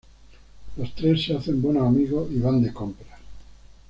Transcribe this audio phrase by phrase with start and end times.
[0.77, 3.19] Los tres se hacen buenos amigos y van de compras.